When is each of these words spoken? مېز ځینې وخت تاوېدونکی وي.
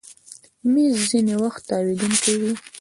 مېز 0.71 0.95
ځینې 1.09 1.35
وخت 1.43 1.61
تاوېدونکی 1.69 2.33
وي. 2.39 2.51